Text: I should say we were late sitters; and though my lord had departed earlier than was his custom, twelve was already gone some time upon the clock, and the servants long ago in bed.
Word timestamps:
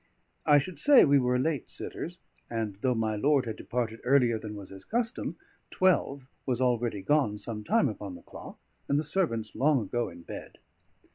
I 0.47 0.57
should 0.57 0.79
say 0.79 1.05
we 1.05 1.19
were 1.19 1.37
late 1.37 1.69
sitters; 1.69 2.17
and 2.49 2.75
though 2.77 2.95
my 2.95 3.15
lord 3.15 3.45
had 3.45 3.55
departed 3.55 3.99
earlier 4.03 4.39
than 4.39 4.55
was 4.55 4.71
his 4.71 4.83
custom, 4.83 5.35
twelve 5.69 6.25
was 6.43 6.59
already 6.59 7.03
gone 7.03 7.37
some 7.37 7.63
time 7.63 7.87
upon 7.87 8.15
the 8.15 8.23
clock, 8.23 8.57
and 8.89 8.97
the 8.97 9.03
servants 9.03 9.53
long 9.55 9.79
ago 9.79 10.09
in 10.09 10.23
bed. 10.23 10.57